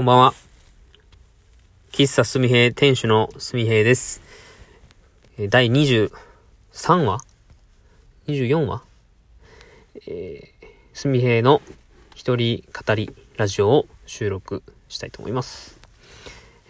[0.00, 0.34] こんばんは。
[1.92, 4.22] 喫茶すみへい店主のすみへいです。
[5.50, 6.10] 第23
[7.04, 7.20] 話
[8.26, 8.82] ?24 話？
[10.08, 11.60] えー、すみへいの
[12.14, 15.78] 一人語りラジオを収録したいと思います。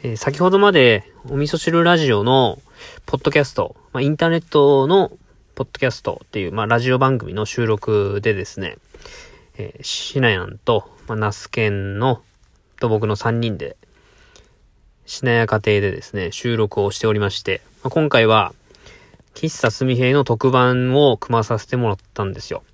[0.02, 2.58] えー、先ほどまでお味噌汁ラジオの
[3.06, 5.12] ポッドキャスト、まあ、インターネットの
[5.54, 8.78] ポッドキャストっていう、まあ、ラジオ番組の収録でですね、
[9.56, 12.22] えー、シナヤンと、まあ、ナスケンの
[12.80, 13.76] と僕の3人で、
[15.06, 18.52] しなや家庭でですね、収録をしておりまして、まあ、今回は、
[19.34, 22.64] 喫茶すみへいの特番を組まさせてもらったんですよ。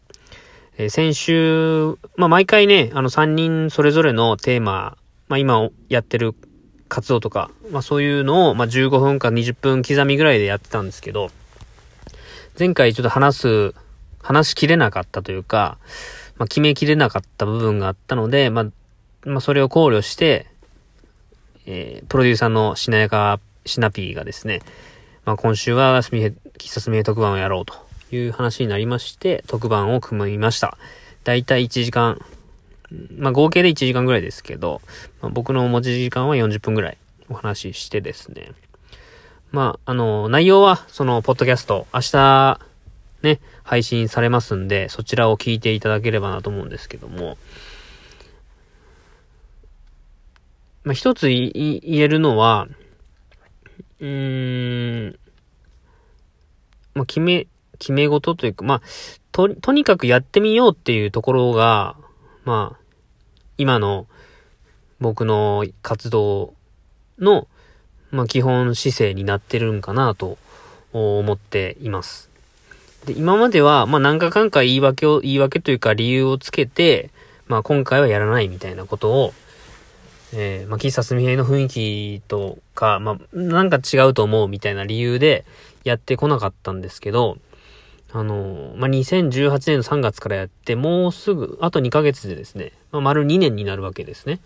[0.79, 4.97] えー、先週、まあ、毎回ね、あの3人それぞれのテーマ、
[5.29, 6.35] まあ、今やってる
[6.89, 11.31] 活動とか、まあ、そういうのを、まあ、15分か20分刻みぐらいでやってたんですけど、
[12.59, 13.75] 前回ちょっと話す、
[14.23, 15.79] 話しきれなかったというか、
[16.39, 18.67] まあ、決めきれなかった部分があったので、まあ、
[19.27, 20.47] まあ、それを考慮して、
[21.67, 24.61] えー、プロデューサーのしなやか、しなぴーがですね、
[25.25, 27.75] まあ、今週はすみへ、喫茶すみへ特番をやろうと
[28.15, 30.79] いう話になりまして、特番を組みました。
[31.25, 32.21] だいたい1時間、
[33.19, 34.81] まあ、合計で1時間ぐらいですけど、
[35.21, 38.53] まあ、僕の持ち時間は40分ぐらいお話ししてですね。
[39.51, 42.61] まあ、あの、内容は、その、ポッドキャスト、明日、
[43.23, 47.37] ね、配信されますんで、そちらを聞いていただければなと思うんですけども、
[50.87, 51.51] まあ、一つ言
[51.85, 52.69] えるのは、
[53.99, 55.19] うーん、
[56.95, 57.49] まあ、決め、
[57.81, 58.83] 決め事というか、まあ、
[59.33, 61.97] と、とにかくやってみようっていうところが、
[62.45, 62.81] まあ、
[63.59, 64.07] 今の
[65.01, 66.55] 僕の活動
[67.19, 67.49] の、
[68.13, 70.39] まあ、基本姿勢になってるんかなと
[70.93, 72.31] 思っています。
[73.07, 77.11] で、今までは、まあ、何かかんか言い訳を、言い訳というか理由をつけて、
[77.49, 79.35] まあ、今回はやらないみたいなことを、
[80.33, 85.45] えー、まあ、喫茶すみへいの雰囲気とか、まあ、なんか違うと思うみたいな理由で
[85.85, 87.39] やってこなかったんですけど、
[88.13, 94.41] あの、まあ、2018年の3月からやって、もうすぐ、あと2ヶ月でですね、まあ、丸2年になるわけですね。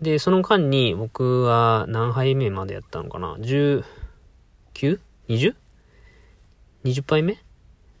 [0.00, 5.54] で、その間に僕は何杯目までやったのかな ?19?20?20
[7.02, 7.38] 杯目？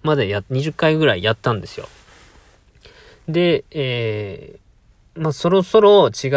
[0.02, 1.86] までや、20回ぐらいやったんですよ。
[3.28, 4.58] で、えー、
[5.20, 6.28] まあ、そろそろ違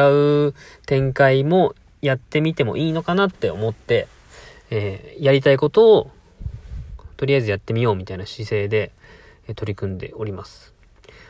[0.47, 0.53] う
[0.85, 4.09] 展開もやってみてもいいのかなって思って、
[4.71, 6.11] えー、やりたいことを、
[7.16, 8.91] とりあえずやってみようみたいな姿勢で、
[9.47, 10.73] え取り組んでおります。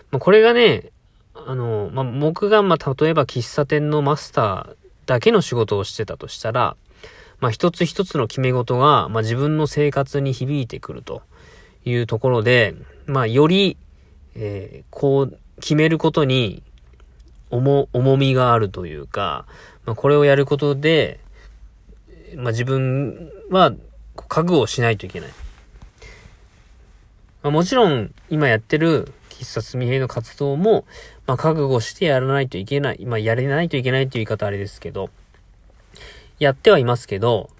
[0.09, 0.89] まあ、これがね、
[1.35, 4.75] あの、まあ、僕が、ま例えば喫茶店のマスター
[5.05, 6.75] だけの仕事をしてたとしたら、
[7.39, 11.21] まあ、一つ一つの決め事が、まあ、自分の生活に響いてくると
[11.85, 12.73] いうところで、
[13.05, 13.77] まあ、より、
[14.33, 16.63] えー、こう、決めることに
[17.53, 19.45] 重、重みがあるというか、
[19.85, 21.19] まあ、これをやることで、
[22.35, 23.73] まあ、自分は
[24.15, 25.29] 覚悟をしないといけない。
[27.43, 30.85] まあ、もちろん、今やってる喫茶すみへの活動も、
[31.27, 33.05] まあ、覚悟してやらないといけない。
[33.05, 35.09] まあ、やれないといけないっていう言い方あれですけど、
[36.39, 37.51] やってはいますけど、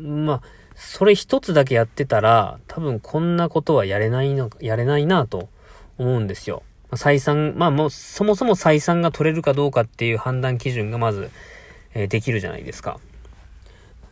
[0.00, 0.42] まあ、
[0.74, 5.48] それ一つだけやってたら、多分こんなことはやれないの、やれないなと
[5.96, 6.62] 思うんですよ。
[6.92, 11.30] 採算、まあもうそもそも採算が取れるかどうかっていう判断基準がまず、
[11.94, 12.98] えー、できるじゃないですか。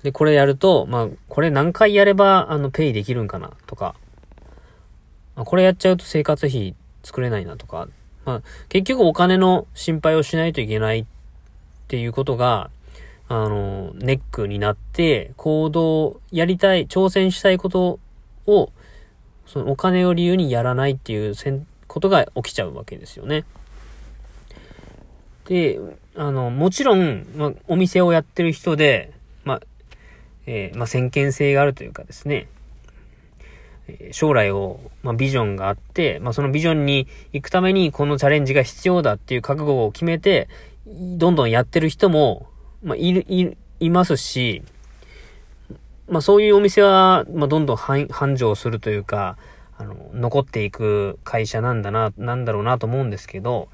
[0.03, 3.95] で、これやると、まあ、これ何回やれば、あの、ペイできるんかなとか、
[5.37, 7.89] まあ、これやっちゃうと生活費作れないなとか、
[8.25, 11.05] まあ、結局お金の心配をしないといけないっ
[11.89, 12.71] ていうことが、
[13.29, 18.01] あの、ネックになって、行動、やりたい、挑戦したいこと
[18.47, 18.71] を、
[19.47, 23.45] そのお金を理由にやらないっていう選ことが起きちゃうわけですよね。
[25.47, 25.81] で、
[26.15, 29.13] あの、もちろん、まお店をやってる人で、
[29.43, 29.61] ま
[30.47, 32.47] えー、ま先見性があるというかですね、
[34.13, 40.49] 将来を、まビジョンがあって、ま、そのビジョンに行くためにこのチャレンジが必要だっていう覚悟を決めて、
[40.87, 42.47] どんどんやってる人も、
[42.85, 43.51] ま、いる、い、
[43.81, 44.63] いますし、
[46.09, 49.37] まあ、そういうお店は、ま、どんどん繁盛するというか、
[49.81, 53.71] あの、残っていく会社なんだな、なんだろうなと思うんですけど、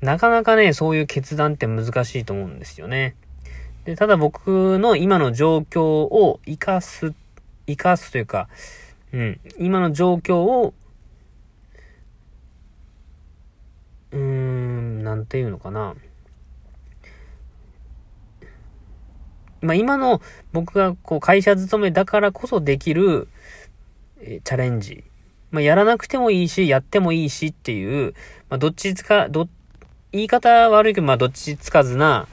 [0.00, 3.16] なかなかね、そういう決断って難しいと思うんですよね。
[3.84, 7.12] で、ただ僕の今の状況を活かす、
[7.66, 8.48] 活かすというか、
[9.12, 10.74] うん、今の状況を、
[14.12, 15.96] うーん、なんていうのかな。
[19.60, 20.22] まあ今の
[20.52, 23.26] 僕がこう会社勤めだからこそできる、
[24.22, 25.07] チャレンジ
[25.50, 28.14] まあ、やらなくてもいいし、やってもいいしっていう、
[28.50, 29.48] まあ、どっちつか、ど、
[30.12, 32.26] 言い方悪いけど、まあ、どっちつかずな、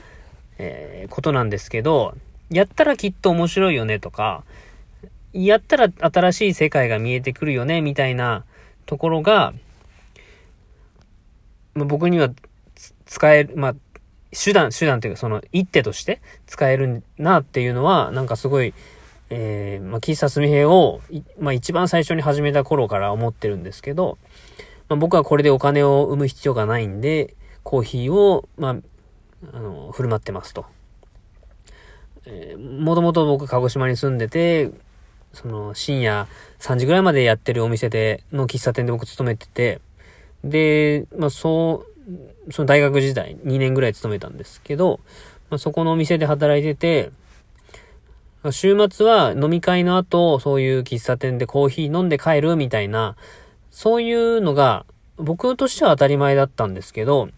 [0.58, 2.14] えー、ことなんですけど、
[2.50, 4.44] やったらきっと面白いよねとか、
[5.32, 8.44] やったら新しい世界が見えてくるよね、みたいな
[8.86, 9.52] ところが、
[11.74, 12.30] まあ、僕には
[13.06, 13.74] 使える、まあ、
[14.32, 18.74] 手段、手段というかその一手として使えるなっていうのは、なんかすごい、
[19.30, 21.00] えー、まあ、喫茶すみへを、
[21.38, 24.18] まあ、一番最初に始めた頃から思ってるんですけど、
[24.88, 28.76] まあ、僕はこれでお金を生む必要がないんで、コーヒーを、まあ、
[29.52, 30.66] あの、振る舞ってますと。
[32.26, 34.70] えー、もともと僕鹿児島に住んでて、
[35.32, 36.26] その深夜
[36.60, 39.80] 3時ぐらいまでやってるお店で、の喫茶店で僕勤めてて、
[40.44, 41.84] で、まあそ
[42.48, 45.00] う、その大学時代2年ぐらい勤めたんですけど、
[45.50, 47.10] まあそこのお店で働いてて、
[48.50, 53.16] 週末は飲み会の後、そういう喫茶店でコーヒー飲んで帰るみたいな、
[53.70, 54.86] そういうのが
[55.16, 57.28] 僕としては当たり前だったんですけど、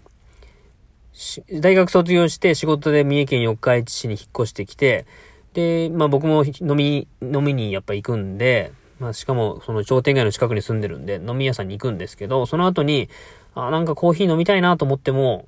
[1.61, 5.07] 大学卒業して仕事で三重県四日市市に引っ越してきて、
[5.55, 13.09] で、まあ僕も飲み、飲みにやっぱ行くんで、まあしかもその商店街の近くに住んでるんで飲み屋さんに行くんですけど、その後に、
[13.55, 15.47] あ、なんかコーヒー飲みたいなと思っても、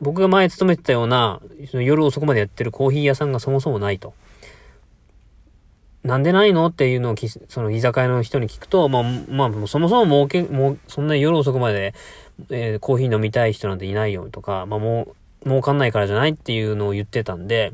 [0.00, 4.12] 僕が前勤めてたような、その夜遅くまでやってるコーヒー屋さんがそもそもないと。
[6.06, 6.66] なんでないの？
[6.66, 7.14] っていうのを、
[7.48, 11.94] その居酒屋の人に聞くと、まあ、まあ、そもそも儲け、もう、そんな夜遅くまで、
[12.48, 15.14] えー、コーヒー飲みたい人なんていないよとか、まあも
[15.44, 17.72] う、儲かんないからじゃないっていうのを言ってたんで、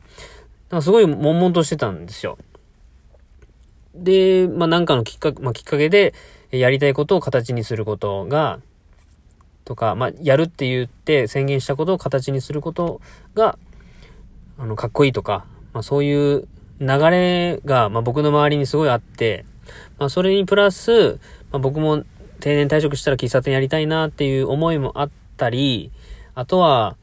[0.70, 2.38] なんかすごい悶々としてたんですよ。
[3.94, 6.14] で、まあなんかのきっかけ、まあきっかけで、
[6.50, 8.60] やりたいことを形にすることが、
[9.66, 13.02] とか、まあやるって言って宣言したことを形にすること
[13.34, 13.58] が、
[14.58, 15.44] あの、かっこいいとか、
[15.74, 16.48] まあそういう
[16.82, 19.44] 流れが、まあ僕の周りにすごいあって、
[19.98, 21.20] まあそれにプラス、
[21.52, 22.04] まあ僕も
[22.40, 25.92] 定年退職したら喫茶店やりたいなっていう思いもあったり、
[26.34, 26.96] あとは、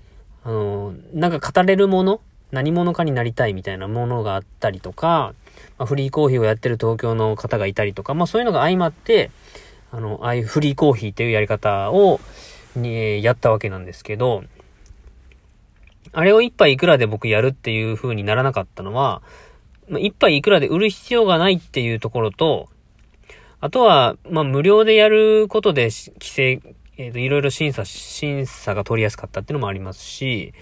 [0.43, 2.21] あの、なんか語れるもの
[2.51, 5.33] 何者かになりたいみたいなものがあったりとか、
[5.77, 9.31] まあ、フリーコーヒーをやってる東京の方がいたりとか、まあそういうのが相まって、
[9.91, 12.19] あの、ああいうフリーコーヒーっていうやり方を、
[12.75, 14.43] に、やったわけなんですけど、
[16.11, 19.21] あれを一杯いくらで僕やるっていう風にならなかったのは、
[19.97, 22.69] 一杯いくらで売る必要がないっていうところと、
[23.62, 26.62] あとは、まあ、無料でやることで、規制、
[26.97, 30.53] えっ、ー、と、いろいろ審査、審査が取りやすかったっていうのもありますし、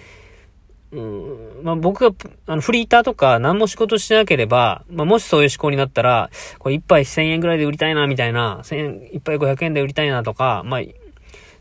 [0.91, 2.15] うん、まあ、僕が、
[2.47, 10.81] あの、フリーターとか何も仕事しなければ、まあ、もしそういう思考になったら、これ一杯1000円ぐらいで売りたいな、みたいな、1000円、一杯500円で売りたいなとか、まあ、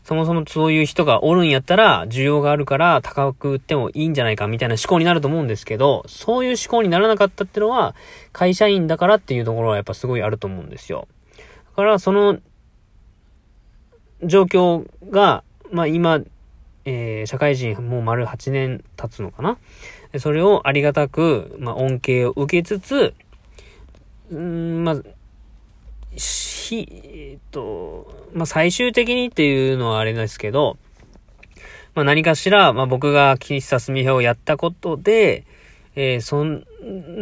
[0.07, 7.93] そもそもそういう人がおるんやったら、需要があるから高く売ってもいいんじゃないかみたいな思考になると思うんですけど、そういう思考にならなかったってのは、
[8.31, 11.09] 会社員だからっていうところはやっぱすごいあると思うんですよ。
[11.35, 11.43] だ
[11.75, 12.37] からその、
[14.23, 16.21] 状況が、まあ今、
[16.85, 19.57] えー、社会人もう丸8年経つのかな？
[20.19, 23.13] それをありがたく、まあ恩恵を受けつつ、
[24.31, 25.01] うん、まあ、
[26.67, 30.77] ひ、えっと、まあ、最終的にっていうのはあれですけど、
[31.95, 35.45] まあ、何かしら、まあ、僕が喫茶すみへをやったことで、
[35.95, 36.65] えー、そん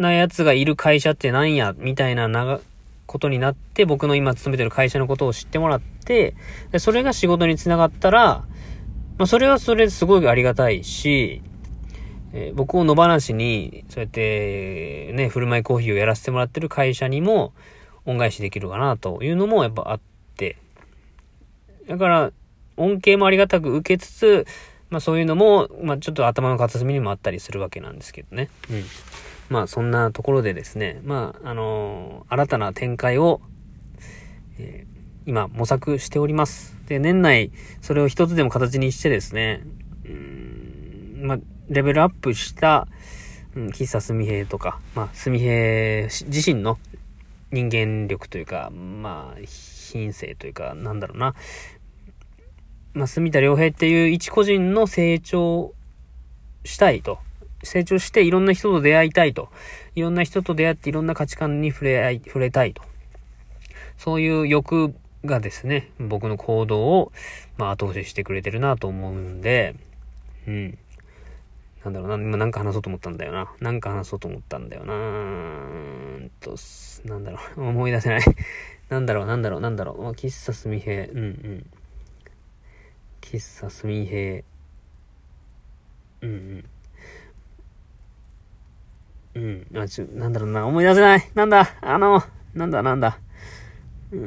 [0.02, 2.60] な奴がいる会社ってなんや、みたいなな
[3.06, 6.36] ことになって、僕の今勤めてる会社のことを知ってもらって、
[6.72, 8.44] でそれが仕事につながったら、
[9.18, 11.42] まあ、それはそれすごいありがたいし、
[12.34, 17.54] えー、僕を野放しに、そうやって、ね、振る舞いコーヒーをやらせてもらってる会社にも、
[18.06, 20.00] 恩返しできるかなというのもやっぱあっ
[20.38, 20.58] て、
[21.88, 22.32] だから、
[22.78, 24.46] 恩恵もありがたく受けつつ、
[24.90, 28.50] まあそういうのも、まあちょっと頭の片隅にもあったりするわけなんですけどね。
[28.70, 28.84] うん。
[29.50, 33.42] まあそんなところでですね、まああのー、新たな展開を、
[34.60, 36.76] えー、今模索しております。
[36.88, 39.62] で、年内それを一つでも形にしてですね、
[40.06, 41.38] うん、まあ
[41.70, 42.88] レベルアップした、
[43.56, 46.78] うん、喫茶すみへとか、まあ、すみへ自身の
[47.52, 51.36] 人間力というか、まあ、品性というか、なんだろうな。
[52.94, 55.74] まあ、住田良平っていう一個人の成長
[56.64, 57.20] したいと。
[57.64, 59.50] 成長していろんな人と出会いたいと。
[59.96, 62.82] いろんな人と出会っていろんな価値観に触れ合い、触れたいと。
[63.98, 67.12] そういう欲がですね、僕の行動を、
[67.58, 69.76] まあ、後押ししてくれてるなと思うんで、
[70.48, 70.78] うん。
[71.86, 73.54] なんだろうな、今なんか話そうと思ったんだよな。
[73.62, 74.94] なんか話そうと思ったんだよな。
[74.96, 76.56] うんと、
[77.06, 78.22] なんだろう、 思い出せない。
[78.90, 80.10] なんだろう、なんだろう、なんだろう。
[80.14, 81.66] 喫茶すみへうんうん。
[83.22, 84.44] 喫茶すみへ
[86.22, 86.66] うん
[89.36, 89.68] うん。
[89.72, 89.80] うん。
[89.80, 90.66] あ、ちょ、なんだろうな。
[90.66, 91.32] 思い出せない。
[91.36, 91.76] なんだ。
[91.82, 92.24] あの、
[92.56, 93.20] なんだ、なんだ。
[94.12, 94.24] うーん。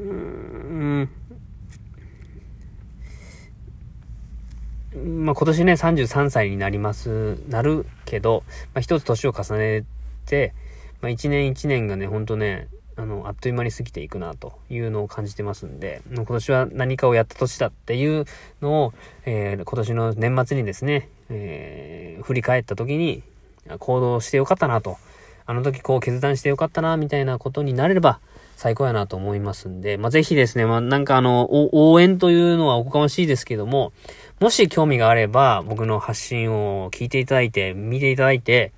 [0.00, 1.08] うん。
[4.94, 8.44] まあ、今年ね、33歳になります、なるけど、
[8.74, 9.84] まあ、一つ年を重ね
[10.26, 10.54] て、
[11.00, 18.26] まあ、一年一年がね、ほんとね、あの、あっという間に過ぎていくなというのを感じてますんで、今年は何かをやった年だっていう
[18.60, 18.92] のを、
[19.24, 23.22] えー、今年の年末にですね、えー、振り返った時に
[23.78, 24.98] 行動してよかったなと、
[25.46, 28.20] あの時こう決断してよかったな、みたいなことになれれば
[28.62, 33.92] 最高やなと思いますんで、まあ、ぜひですね、まあ、なんかあの、応援というのはおこがましいですけども、
[34.38, 38.72] もし興味があれば、僕の発信を聞いていただいて、見ていただいて、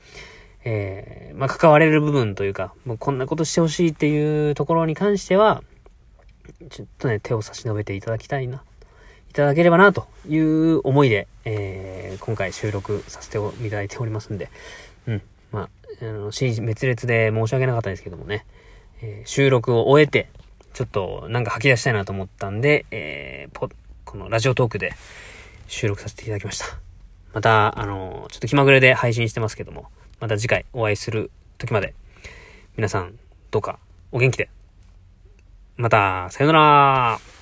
[0.64, 5.62] えー、まあ、関われる部分というか、もうこんなことしてほしいっていうところに関しては、
[6.70, 8.64] ちょっとね、手を差し伸べていただきたいな、
[9.28, 14.48] いただければな、という思いで、えー、今回収録させていただいておりますんで、
[15.06, 15.22] うん、
[15.52, 15.68] まあ、
[16.00, 18.46] あの、死滅裂で申し訳なかったですけどもね、
[19.04, 20.28] えー、収録を終えて、
[20.72, 23.70] ちょっとなんか吐き出したいなと思ったんで、えー、
[24.04, 24.94] このラジオトークで
[25.68, 26.66] 収録させていただきました。
[27.34, 29.88] また、あの、ちょっと気まぐれで配信してますけども、
[30.20, 31.94] また次回お会いする時まで、
[32.76, 33.18] 皆さん、
[33.50, 33.78] どうか
[34.10, 34.48] お元気で。
[35.76, 37.33] また、さよなら